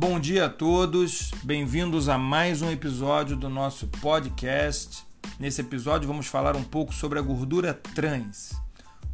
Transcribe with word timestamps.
Bom 0.00 0.18
dia 0.18 0.46
a 0.46 0.48
todos, 0.48 1.30
bem-vindos 1.42 2.08
a 2.08 2.16
mais 2.16 2.62
um 2.62 2.70
episódio 2.70 3.36
do 3.36 3.50
nosso 3.50 3.86
podcast. 3.86 5.04
Nesse 5.38 5.60
episódio 5.60 6.08
vamos 6.08 6.26
falar 6.26 6.56
um 6.56 6.64
pouco 6.64 6.94
sobre 6.94 7.18
a 7.18 7.22
gordura 7.22 7.74
trans. 7.74 8.52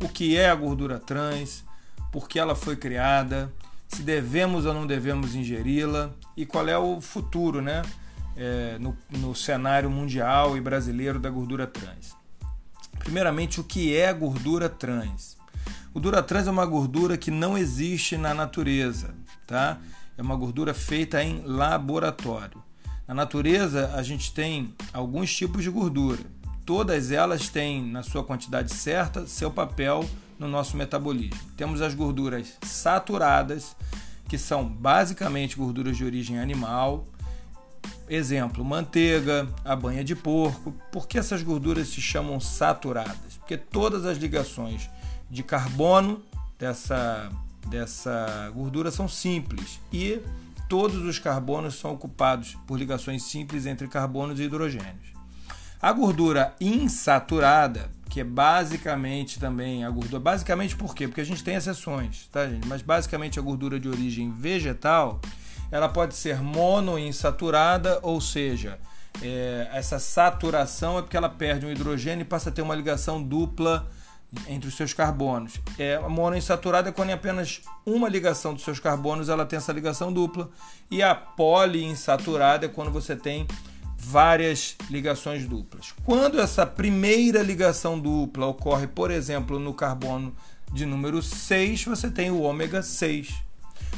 O 0.01 0.09
que 0.09 0.37
é 0.37 0.49
a 0.49 0.55
gordura 0.55 1.01
trans, 1.01 1.64
por 2.12 2.29
que 2.29 2.39
ela 2.39 2.55
foi 2.55 2.77
criada, 2.77 3.53
se 3.89 4.01
devemos 4.01 4.64
ou 4.64 4.73
não 4.73 4.87
devemos 4.87 5.35
ingeri-la 5.35 6.12
e 6.37 6.46
qual 6.46 6.69
é 6.69 6.79
o 6.79 7.00
futuro 7.00 7.61
né, 7.61 7.82
é, 8.37 8.79
no, 8.79 8.96
no 9.11 9.34
cenário 9.34 9.91
mundial 9.91 10.57
e 10.57 10.61
brasileiro 10.61 11.18
da 11.18 11.29
gordura 11.29 11.66
trans. 11.66 12.14
Primeiramente, 13.00 13.61
o 13.61 13.64
que 13.64 13.96
é 13.96 14.09
a 14.09 14.12
gordura 14.12 14.68
trans? 14.68 15.37
Gordura 15.93 16.23
trans 16.23 16.47
é 16.47 16.51
uma 16.53 16.65
gordura 16.65 17.16
que 17.19 17.33
não 17.33 17.59
existe 17.59 18.16
na 18.16 18.33
natureza, 18.33 19.16
tá? 19.48 19.80
É 20.16 20.23
uma 20.23 20.37
gordura 20.37 20.73
feita 20.73 21.23
em 21.23 21.43
laboratório. 21.45 22.62
Na 23.06 23.15
natureza, 23.15 23.93
a 23.95 24.02
gente 24.02 24.33
tem 24.33 24.75
alguns 24.92 25.34
tipos 25.34 25.62
de 25.62 25.70
gordura. 25.70 26.23
Todas 26.65 27.12
elas 27.12 27.48
têm, 27.48 27.84
na 27.84 28.02
sua 28.02 28.25
quantidade 28.25 28.75
certa, 28.75 29.27
seu 29.27 29.51
papel 29.51 30.05
no 30.39 30.48
nosso 30.48 30.77
metabolismo. 30.77 31.39
Temos 31.56 31.80
as 31.80 31.95
gorduras 31.95 32.55
saturadas, 32.62 33.77
que 34.29 34.37
são 34.37 34.65
basicamente 34.65 35.56
gorduras 35.56 35.97
de 35.97 36.05
origem 36.05 36.39
animal. 36.41 37.06
Exemplo, 38.09 38.64
manteiga, 38.64 39.48
a 39.64 39.77
banha 39.77 40.03
de 40.03 40.17
porco. 40.17 40.75
Por 40.91 41.06
que 41.06 41.19
essas 41.19 41.42
gorduras 41.42 41.89
se 41.89 42.01
chamam 42.01 42.41
saturadas? 42.41 43.37
Porque 43.39 43.56
todas 43.56 44.05
as 44.05 44.19
ligações 44.19 44.91
de 45.30 45.45
carbono 45.45 46.23
dessa 46.59 47.30
dessa 47.69 48.50
gordura 48.55 48.91
são 48.91 49.09
simples 49.09 49.81
e 49.92 50.20
todos 50.69 51.03
os 51.05 51.19
carbonos 51.19 51.78
são 51.78 51.92
ocupados 51.92 52.56
por 52.67 52.78
ligações 52.78 53.22
simples 53.22 53.67
entre 53.67 53.89
carbonos 53.89 54.41
e 54.41 54.45
hidrogênios. 54.45 55.14
A 55.81 55.92
gordura 55.92 56.55
insaturada, 56.61 57.91
que 58.09 58.20
é 58.20 58.25
basicamente 58.25 59.39
também 59.39 59.84
a 59.84 59.91
gordura, 59.91 60.19
basicamente 60.19 60.75
por 60.75 60.94
quê? 60.94 61.06
Porque 61.06 61.20
a 61.20 61.25
gente 61.25 61.44
tem 61.44 61.55
exceções, 61.55 62.28
tá 62.33 62.48
gente? 62.48 62.67
Mas 62.67 62.83
basicamente 62.83 63.39
a 63.39 63.42
gordura 63.42 63.78
de 63.78 63.89
origem 63.89 64.33
vegetal, 64.33 65.20
ela 65.70 65.89
pode 65.89 66.14
ser 66.14 66.41
monoinsaturada, 66.41 68.00
ou 68.03 68.20
seja, 68.20 68.78
é, 69.22 69.69
essa 69.72 69.98
saturação 69.98 70.98
é 70.98 71.03
porque 71.03 71.17
ela 71.17 71.28
perde 71.28 71.67
um 71.67 71.70
hidrogênio 71.70 72.22
e 72.22 72.27
passa 72.27 72.48
a 72.48 72.53
ter 72.53 72.62
uma 72.62 72.75
ligação 72.75 73.22
dupla 73.22 73.89
entre 74.48 74.69
os 74.69 74.77
seus 74.77 74.92
carbonos. 74.92 75.61
É, 75.79 75.97
a 75.97 76.09
monoinsaturada 76.09 76.89
é 76.89 76.92
quando 76.92 77.11
em 77.11 77.12
apenas 77.12 77.61
uma 77.84 78.09
ligação 78.09 78.55
dos 78.55 78.65
seus 78.65 78.78
carbonos 78.78 79.28
ela 79.28 79.47
tem 79.47 79.56
essa 79.56 79.73
ligação 79.73 80.12
dupla. 80.12 80.51
E 80.91 81.03
a 81.03 81.15
poliinsaturada 81.15 82.67
é 82.67 82.69
quando 82.69 82.91
você 82.91 83.17
tem 83.17 83.47
várias 83.98 84.77
ligações 84.89 85.47
duplas. 85.47 85.93
Quando 86.05 86.41
essa 86.41 86.65
primeira 86.65 87.43
ligação 87.43 87.98
dupla 87.98 88.47
ocorre, 88.47 88.87
por 88.87 89.11
exemplo, 89.11 89.59
no 89.59 89.75
carbono 89.75 90.34
de 90.73 90.87
número 90.87 91.23
6, 91.23 91.84
você 91.84 92.11
tem 92.11 92.31
o 92.31 92.43
ômega 92.43 92.83
6. 92.83 93.34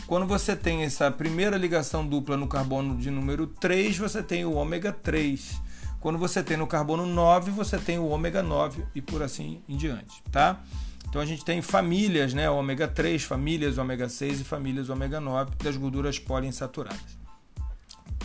Quando 0.07 0.27
você 0.27 0.57
tem 0.57 0.85
essa 0.85 1.11
primeira 1.11 1.57
ligação 1.57 2.07
dupla 2.07 2.37
no 2.37 2.47
carbono 2.47 2.97
de 2.97 3.11
número 3.11 3.47
3, 3.47 3.99
você 3.99 4.23
tem 4.23 4.45
o 4.45 4.55
ômega 4.55 4.93
3. 4.93 5.61
Quando 6.01 6.19
você 6.19 6.43
tem 6.43 6.57
no 6.57 6.67
carbono 6.67 7.05
9, 7.05 7.51
você 7.51 7.77
tem 7.77 7.99
o 7.99 8.09
ômega 8.09 8.43
9 8.43 8.85
e 8.95 9.03
por 9.03 9.23
assim 9.23 9.61
em 9.69 9.77
diante, 9.77 10.23
tá? 10.31 10.61
Então 11.09 11.21
a 11.21 11.27
gente 11.27 11.45
tem 11.45 11.61
famílias, 11.61 12.35
né, 12.35 12.49
ômega 12.49 12.87
3, 12.87 13.23
famílias 13.23 13.79
ômega 13.79 14.09
6 14.09 14.43
e 14.43 14.45
famílias 14.45 14.91
ômega 14.91 15.21
9 15.21 15.53
das 15.63 15.77
gorduras 15.77 16.19
poliinsaturadas. 16.19 17.19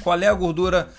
Qual 0.02 0.20
é 0.20 0.28
a 0.28 0.34
gordura 0.34 0.90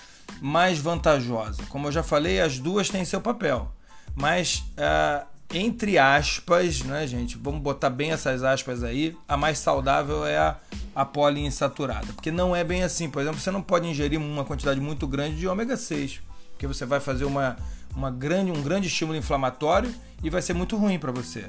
mais 0.41 0.79
vantajosa? 0.79 1.63
Como 1.69 1.87
eu 1.87 1.91
já 1.91 2.03
falei, 2.03 2.41
as 2.41 2.59
duas 2.59 2.89
têm 2.89 3.05
seu 3.05 3.21
papel, 3.21 3.71
mas 4.15 4.65
uh, 4.71 5.25
entre 5.53 5.97
aspas, 5.97 6.81
né, 6.81 7.07
gente, 7.07 7.37
vamos 7.37 7.61
botar 7.61 7.89
bem 7.89 8.11
essas 8.11 8.43
aspas 8.43 8.83
aí, 8.83 9.15
a 9.27 9.37
mais 9.37 9.59
saudável 9.59 10.25
é 10.25 10.37
a, 10.37 10.57
a 10.93 11.05
poliinsaturada, 11.05 12.07
porque 12.13 12.31
não 12.31 12.53
é 12.53 12.63
bem 12.63 12.83
assim. 12.83 13.09
Por 13.09 13.21
exemplo, 13.21 13.39
você 13.39 13.51
não 13.51 13.61
pode 13.61 13.87
ingerir 13.87 14.19
uma 14.19 14.43
quantidade 14.43 14.81
muito 14.81 15.07
grande 15.07 15.37
de 15.37 15.47
ômega 15.47 15.77
6 15.77 16.19
porque 16.55 16.65
você 16.65 16.85
vai 16.85 16.99
fazer 16.99 17.25
uma, 17.25 17.57
uma 17.95 18.09
grande, 18.09 18.49
um 18.49 18.63
grande 18.63 18.87
estímulo 18.87 19.17
inflamatório 19.17 19.93
e 20.23 20.29
vai 20.29 20.41
ser 20.41 20.53
muito 20.53 20.77
ruim 20.77 20.97
para 20.97 21.11
você. 21.11 21.45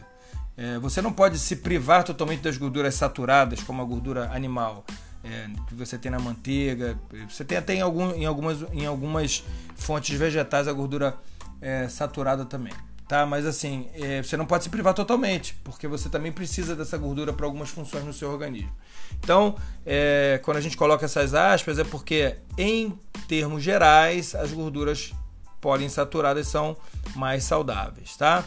É, 0.57 0.79
você 0.79 1.01
não 1.01 1.13
pode 1.13 1.39
se 1.39 1.57
privar 1.57 2.03
totalmente 2.03 2.41
das 2.43 2.57
gorduras 2.57 2.95
saturadas, 2.95 3.63
como 3.63 3.81
a 3.81 3.85
gordura 3.85 4.31
animal, 4.33 4.85
é, 5.23 5.49
que 5.69 5.75
você 5.75 5.97
tem 5.97 6.11
na 6.11 6.19
manteiga. 6.19 6.99
Você 7.29 7.45
tem 7.45 7.57
até 7.57 7.75
em, 7.75 7.81
algum, 7.81 8.11
em, 8.13 8.27
algumas, 8.27 8.63
em 8.73 8.85
algumas 8.85 9.45
fontes 9.77 10.19
vegetais 10.19 10.67
a 10.67 10.73
gordura 10.73 11.17
é, 11.61 11.89
saturada 11.89 12.45
também. 12.45 12.73
Tá? 13.07 13.25
Mas 13.25 13.47
assim, 13.47 13.89
é, 13.95 14.21
você 14.21 14.37
não 14.37 14.47
pode 14.47 14.65
se 14.65 14.71
privar 14.71 14.93
totalmente, 14.93 15.55
porque 15.63 15.87
você 15.87 16.09
também 16.09 16.33
precisa 16.33 16.75
dessa 16.75 16.99
gordura 16.99 17.33
para 17.33 17.47
algumas 17.47 17.69
funções 17.69 18.05
no 18.05 18.13
seu 18.13 18.31
organismo. 18.31 18.73
Então, 19.21 19.55
é, 19.85 20.41
quando 20.43 20.57
a 20.57 20.61
gente 20.61 20.77
coloca 20.77 21.05
essas 21.05 21.33
aspas, 21.33 21.79
é 21.79 21.85
porque, 21.85 22.37
em 22.59 22.99
termos 23.27 23.63
gerais, 23.63 24.35
as 24.35 24.53
gorduras 24.53 25.13
poliinsaturadas 25.61 26.49
são 26.49 26.77
mais 27.15 27.45
saudáveis, 27.45 28.17
tá? 28.17 28.45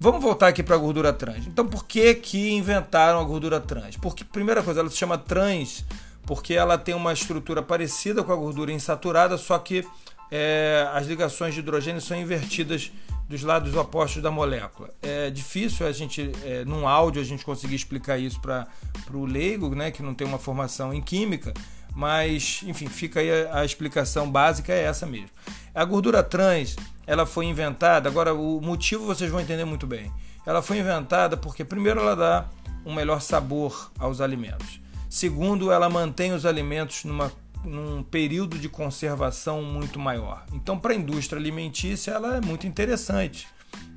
Vamos 0.00 0.22
voltar 0.22 0.48
aqui 0.48 0.62
para 0.62 0.76
a 0.76 0.78
gordura 0.78 1.12
trans. 1.12 1.46
Então, 1.46 1.66
por 1.66 1.84
que 1.84 2.14
que 2.14 2.52
inventaram 2.52 3.18
a 3.18 3.24
gordura 3.24 3.60
trans? 3.60 3.96
Porque, 3.96 4.22
primeira 4.22 4.62
coisa, 4.62 4.80
ela 4.80 4.90
se 4.90 4.96
chama 4.96 5.18
trans 5.18 5.84
porque 6.28 6.52
ela 6.52 6.76
tem 6.76 6.94
uma 6.94 7.12
estrutura 7.12 7.62
parecida 7.62 8.22
com 8.22 8.30
a 8.30 8.36
gordura 8.36 8.70
insaturada, 8.70 9.38
só 9.38 9.58
que 9.58 9.82
é, 10.30 10.86
as 10.92 11.06
ligações 11.06 11.54
de 11.54 11.60
hidrogênio 11.60 12.02
são 12.02 12.14
invertidas 12.20 12.92
dos 13.26 13.42
lados 13.42 13.74
opostos 13.74 14.22
da 14.22 14.30
molécula. 14.30 14.90
É 15.02 15.30
difícil 15.30 15.86
a 15.86 15.92
gente, 15.92 16.30
é, 16.44 16.66
num 16.66 16.86
áudio, 16.86 17.20
a 17.20 17.24
gente 17.24 17.44
conseguir 17.46 17.74
explicar 17.74 18.18
isso 18.18 18.40
para 18.40 18.66
o 19.12 19.24
leigo, 19.24 19.74
né, 19.74 19.90
que 19.90 20.02
não 20.02 20.14
tem 20.14 20.26
uma 20.26 20.38
formação 20.38 20.92
em 20.92 21.00
química, 21.00 21.52
mas, 21.98 22.60
enfim, 22.64 22.86
fica 22.86 23.18
aí 23.18 23.28
a, 23.28 23.58
a, 23.58 23.64
explicação 23.64 24.30
básica 24.30 24.72
é 24.72 24.84
essa 24.84 25.04
mesmo. 25.04 25.30
A 25.74 25.84
gordura 25.84 26.22
trans, 26.22 26.76
ela 27.04 27.26
foi 27.26 27.46
inventada, 27.46 28.08
agora 28.08 28.32
o 28.32 28.60
motivo 28.60 29.04
vocês 29.04 29.28
vão 29.28 29.40
entender 29.40 29.64
muito 29.64 29.84
bem. 29.84 30.08
Ela 30.46 30.62
foi 30.62 30.78
inventada 30.78 31.36
porque, 31.36 31.64
primeiro, 31.64 31.98
ela 31.98 32.14
dá 32.14 32.46
um 32.86 32.94
melhor 32.94 33.20
sabor 33.20 33.90
aos 33.98 34.20
alimentos. 34.20 34.80
Segundo, 35.10 35.72
ela 35.72 35.90
mantém 35.90 36.32
os 36.32 36.46
alimentos 36.46 37.02
numa 37.02 37.32
num 37.64 38.04
período 38.04 38.56
de 38.56 38.68
conservação 38.68 39.60
muito 39.62 39.98
maior. 39.98 40.46
Então, 40.52 40.78
para 40.78 40.92
a 40.92 40.96
indústria 40.96 41.40
alimentícia, 41.40 42.12
ela 42.12 42.36
é 42.36 42.40
muito 42.40 42.64
interessante, 42.64 43.48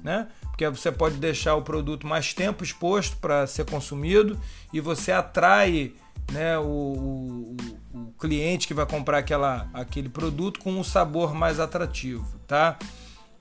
né? 0.04 0.28
Porque 0.42 0.68
você 0.68 0.92
pode 0.92 1.18
deixar 1.18 1.54
o 1.54 1.62
produto 1.62 2.08
mais 2.08 2.34
tempo 2.34 2.64
exposto 2.64 3.18
para 3.18 3.46
ser 3.46 3.70
consumido 3.70 4.40
e 4.74 4.80
você 4.80 5.12
atrai 5.12 5.94
né, 6.32 6.58
o, 6.58 6.64
o, 6.64 7.58
o, 7.94 8.14
cliente 8.20 8.68
que 8.68 8.74
vai 8.74 8.86
comprar 8.86 9.20
aquela, 9.20 9.70
aquele 9.74 10.10
produto 10.10 10.60
com 10.60 10.72
um 10.72 10.84
sabor 10.84 11.34
mais 11.34 11.60
atrativo, 11.60 12.26
tá? 12.48 12.78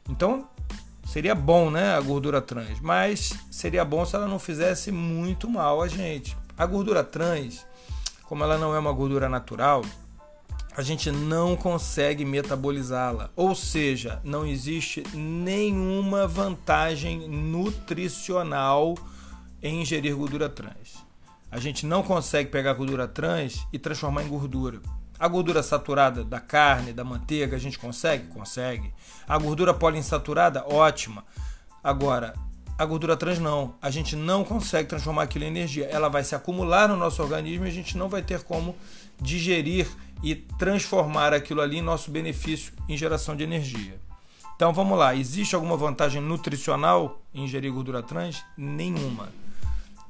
Então, 0.08 0.48
seria 1.04 1.34
bom, 1.34 1.70
né, 1.70 1.94
a 1.94 2.00
gordura 2.00 2.40
trans, 2.40 2.80
mas 2.80 3.32
seria 3.50 3.84
bom 3.84 4.04
se 4.04 4.16
ela 4.16 4.26
não 4.26 4.38
fizesse 4.38 4.90
muito 4.90 5.48
mal 5.48 5.80
a 5.80 5.88
gente. 5.88 6.36
A 6.58 6.66
gordura 6.66 7.04
trans, 7.04 7.64
como 8.24 8.44
ela 8.44 8.58
não 8.58 8.74
é 8.74 8.78
uma 8.78 8.92
gordura 8.92 9.28
natural, 9.28 9.82
a 10.76 10.82
gente 10.82 11.10
não 11.10 11.56
consegue 11.56 12.24
metabolizá-la. 12.24 13.30
Ou 13.34 13.54
seja, 13.54 14.20
não 14.24 14.46
existe 14.46 15.02
nenhuma 15.14 16.26
vantagem 16.26 17.28
nutricional 17.28 18.94
em 19.62 19.82
ingerir 19.82 20.16
gordura 20.16 20.48
trans. 20.48 21.09
A 21.50 21.58
gente 21.58 21.84
não 21.84 22.02
consegue 22.02 22.50
pegar 22.50 22.74
gordura 22.74 23.08
trans 23.08 23.66
e 23.72 23.78
transformar 23.78 24.22
em 24.22 24.28
gordura. 24.28 24.80
A 25.18 25.28
gordura 25.28 25.62
saturada 25.62 26.24
da 26.24 26.40
carne, 26.40 26.92
da 26.92 27.04
manteiga, 27.04 27.56
a 27.56 27.58
gente 27.58 27.78
consegue? 27.78 28.28
Consegue. 28.28 28.92
A 29.28 29.36
gordura 29.36 29.74
poliinsaturada, 29.74 30.64
ótima. 30.66 31.24
Agora, 31.82 32.34
a 32.78 32.86
gordura 32.86 33.16
trans 33.16 33.38
não. 33.38 33.74
A 33.82 33.90
gente 33.90 34.16
não 34.16 34.44
consegue 34.44 34.88
transformar 34.88 35.24
aquilo 35.24 35.44
em 35.44 35.48
energia. 35.48 35.86
Ela 35.86 36.08
vai 36.08 36.24
se 36.24 36.34
acumular 36.34 36.88
no 36.88 36.96
nosso 36.96 37.22
organismo 37.22 37.66
e 37.66 37.68
a 37.68 37.72
gente 37.72 37.98
não 37.98 38.08
vai 38.08 38.22
ter 38.22 38.42
como 38.44 38.74
digerir 39.20 39.86
e 40.22 40.34
transformar 40.34 41.34
aquilo 41.34 41.60
ali 41.60 41.78
em 41.78 41.82
nosso 41.82 42.10
benefício 42.10 42.72
em 42.88 42.96
geração 42.96 43.36
de 43.36 43.42
energia. 43.42 44.00
Então 44.56 44.72
vamos 44.72 44.98
lá, 44.98 45.14
existe 45.14 45.54
alguma 45.54 45.76
vantagem 45.76 46.20
nutricional 46.20 47.22
em 47.32 47.44
ingerir 47.44 47.72
gordura 47.72 48.02
trans? 48.02 48.44
Nenhuma. 48.56 49.28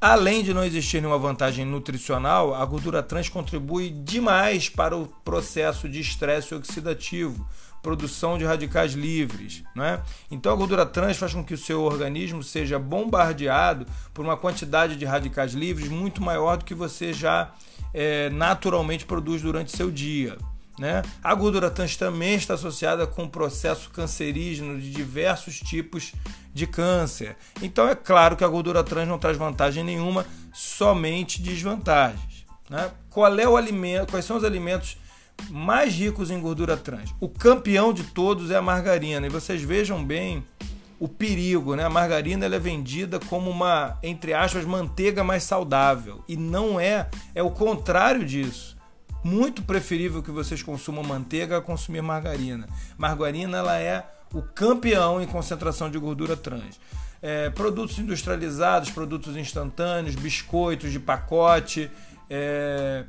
Além 0.00 0.42
de 0.42 0.54
não 0.54 0.64
existir 0.64 1.02
nenhuma 1.02 1.18
vantagem 1.18 1.66
nutricional, 1.66 2.54
a 2.54 2.64
gordura 2.64 3.02
trans 3.02 3.28
contribui 3.28 3.90
demais 3.90 4.66
para 4.66 4.96
o 4.96 5.06
processo 5.06 5.86
de 5.90 6.00
estresse 6.00 6.54
oxidativo, 6.54 7.46
produção 7.82 8.38
de 8.38 8.44
radicais 8.46 8.94
livres. 8.94 9.62
Né? 9.76 10.02
Então 10.30 10.54
a 10.54 10.56
gordura 10.56 10.86
trans 10.86 11.18
faz 11.18 11.34
com 11.34 11.44
que 11.44 11.52
o 11.52 11.58
seu 11.58 11.82
organismo 11.82 12.42
seja 12.42 12.78
bombardeado 12.78 13.84
por 14.14 14.24
uma 14.24 14.38
quantidade 14.38 14.96
de 14.96 15.04
radicais 15.04 15.52
livres 15.52 15.90
muito 15.90 16.22
maior 16.22 16.56
do 16.56 16.64
que 16.64 16.74
você 16.74 17.12
já 17.12 17.52
é, 17.92 18.30
naturalmente 18.30 19.04
produz 19.04 19.42
durante 19.42 19.76
seu 19.76 19.90
dia. 19.90 20.38
Né? 20.80 21.02
A 21.22 21.34
gordura 21.34 21.70
trans 21.70 21.94
também 21.94 22.36
está 22.36 22.54
associada 22.54 23.06
com 23.06 23.24
o 23.24 23.28
processo 23.28 23.90
cancerígeno 23.90 24.80
de 24.80 24.90
diversos 24.90 25.60
tipos 25.60 26.14
de 26.54 26.66
câncer. 26.66 27.36
Então 27.60 27.86
é 27.86 27.94
claro 27.94 28.34
que 28.34 28.42
a 28.42 28.48
gordura 28.48 28.82
trans 28.82 29.06
não 29.06 29.18
traz 29.18 29.36
vantagem 29.36 29.84
nenhuma, 29.84 30.24
somente 30.54 31.42
desvantagens. 31.42 32.46
Né? 32.70 32.90
Qual 33.10 33.38
é 33.38 33.46
o 33.46 33.58
alimento? 33.58 34.12
Quais 34.12 34.24
são 34.24 34.38
os 34.38 34.42
alimentos 34.42 34.96
mais 35.50 35.92
ricos 35.92 36.30
em 36.30 36.40
gordura 36.40 36.78
trans? 36.78 37.14
O 37.20 37.28
campeão 37.28 37.92
de 37.92 38.02
todos 38.02 38.50
é 38.50 38.56
a 38.56 38.62
margarina. 38.62 39.26
E 39.26 39.30
vocês 39.30 39.60
vejam 39.60 40.02
bem 40.02 40.42
o 40.98 41.06
perigo, 41.06 41.76
né? 41.76 41.84
A 41.84 41.90
margarina 41.90 42.46
ela 42.46 42.56
é 42.56 42.58
vendida 42.58 43.20
como 43.20 43.50
uma, 43.50 43.98
entre 44.02 44.32
aspas, 44.32 44.64
manteiga 44.64 45.22
mais 45.22 45.42
saudável. 45.42 46.24
E 46.26 46.38
não 46.38 46.80
é, 46.80 47.06
é 47.34 47.42
o 47.42 47.50
contrário 47.50 48.24
disso. 48.24 48.79
Muito 49.22 49.62
preferível 49.62 50.22
que 50.22 50.30
vocês 50.30 50.62
consumam 50.62 51.04
manteiga 51.04 51.58
a 51.58 51.60
consumir 51.60 52.02
margarina. 52.02 52.66
Margarina 52.96 53.58
ela 53.58 53.78
é 53.78 54.06
o 54.32 54.40
campeão 54.40 55.20
em 55.20 55.26
concentração 55.26 55.90
de 55.90 55.98
gordura 55.98 56.36
trans. 56.36 56.80
É, 57.22 57.50
produtos 57.50 57.98
industrializados, 57.98 58.90
produtos 58.90 59.36
instantâneos, 59.36 60.14
biscoitos 60.14 60.90
de 60.90 60.98
pacote, 60.98 61.90
é, 62.30 63.04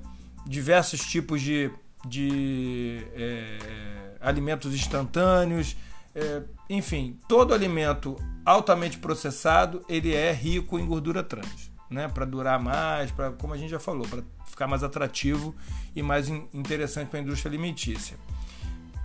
diversos 0.46 1.02
tipos 1.02 1.42
de, 1.42 1.72
de 2.06 3.06
é, 3.16 4.16
alimentos 4.20 4.74
instantâneos, 4.74 5.78
é, 6.14 6.42
enfim, 6.70 7.18
todo 7.28 7.54
alimento 7.54 8.18
altamente 8.46 8.98
processado 8.98 9.86
ele 9.88 10.14
é 10.14 10.32
rico 10.34 10.78
em 10.78 10.86
gordura 10.86 11.24
trans, 11.24 11.71
né? 11.92 12.08
Para 12.08 12.26
durar 12.26 12.60
mais, 12.60 13.12
para 13.12 13.32
como 13.32 13.54
a 13.54 13.58
gente 13.58 13.70
já 13.70 13.80
falou, 13.80 14.08
para 14.08 14.24
ficar 14.46 14.66
mais 14.66 14.84
atrativo 14.84 15.54
e 15.96 16.02
mais 16.02 16.30
interessante 16.30 17.10
para 17.10 17.20
a 17.20 17.22
indústria 17.22 17.50
alimentícia. 17.50 18.18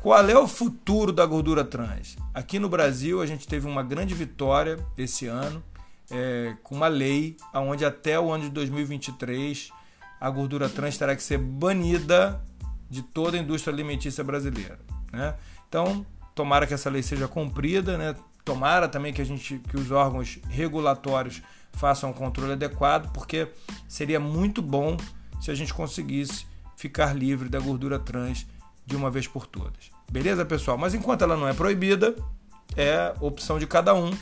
Qual 0.00 0.28
é 0.28 0.38
o 0.38 0.46
futuro 0.46 1.12
da 1.12 1.26
gordura 1.26 1.64
trans? 1.64 2.16
Aqui 2.32 2.58
no 2.60 2.68
Brasil 2.68 3.20
a 3.20 3.26
gente 3.26 3.46
teve 3.48 3.66
uma 3.66 3.82
grande 3.82 4.14
vitória 4.14 4.78
esse 4.96 5.26
ano 5.26 5.62
é, 6.10 6.56
com 6.62 6.76
uma 6.76 6.86
lei 6.86 7.36
onde 7.52 7.84
até 7.84 8.18
o 8.18 8.30
ano 8.30 8.44
de 8.44 8.50
2023 8.50 9.70
a 10.20 10.30
gordura 10.30 10.68
trans 10.68 10.96
terá 10.96 11.16
que 11.16 11.22
ser 11.22 11.38
banida 11.38 12.40
de 12.88 13.02
toda 13.02 13.36
a 13.36 13.40
indústria 13.40 13.74
alimentícia 13.74 14.22
brasileira. 14.22 14.78
Né? 15.12 15.34
Então 15.68 16.06
tomara 16.36 16.66
que 16.66 16.74
essa 16.74 16.88
lei 16.88 17.02
seja 17.02 17.26
cumprida, 17.26 17.98
né? 17.98 18.14
Tomara 18.46 18.88
também 18.88 19.12
que 19.12 19.20
a 19.20 19.24
gente, 19.24 19.58
que 19.58 19.76
os 19.76 19.90
órgãos 19.90 20.38
regulatórios 20.48 21.42
façam 21.72 22.10
um 22.10 22.12
controle 22.12 22.52
adequado, 22.52 23.10
porque 23.12 23.48
seria 23.88 24.20
muito 24.20 24.62
bom 24.62 24.96
se 25.40 25.50
a 25.50 25.54
gente 25.54 25.74
conseguisse 25.74 26.46
ficar 26.76 27.12
livre 27.12 27.48
da 27.48 27.58
gordura 27.58 27.98
trans 27.98 28.46
de 28.86 28.94
uma 28.94 29.10
vez 29.10 29.26
por 29.26 29.48
todas. 29.48 29.90
Beleza, 30.08 30.44
pessoal? 30.44 30.78
Mas 30.78 30.94
enquanto 30.94 31.22
ela 31.22 31.36
não 31.36 31.48
é 31.48 31.52
proibida, 31.52 32.14
é 32.76 33.12
opção 33.20 33.58
de 33.58 33.66
cada 33.66 33.92
um 33.92 34.12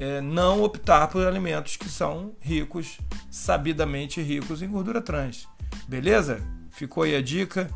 é 0.00 0.20
não 0.20 0.60
optar 0.60 1.06
por 1.06 1.24
alimentos 1.24 1.76
que 1.76 1.88
são 1.88 2.32
ricos, 2.40 2.98
sabidamente 3.30 4.20
ricos 4.20 4.62
em 4.62 4.68
gordura 4.68 5.00
trans. 5.00 5.48
Beleza? 5.86 6.42
Ficou 6.70 7.04
aí 7.04 7.14
a 7.14 7.22
dica. 7.22 7.70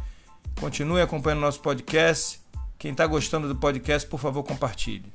Continue 0.59 1.01
acompanhando 1.01 1.43
nosso 1.43 1.61
podcast. 1.61 2.41
Quem 2.77 2.91
está 2.91 3.07
gostando 3.07 3.47
do 3.47 3.55
podcast, 3.55 4.09
por 4.09 4.19
favor, 4.19 4.43
compartilhe. 4.43 5.13